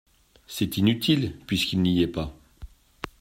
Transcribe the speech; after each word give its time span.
C’est 0.47 0.77
inutile… 0.79 1.35
puisqu’il 1.45 1.83
n’y 1.83 2.01
est 2.01 2.07
pas! 2.07 2.35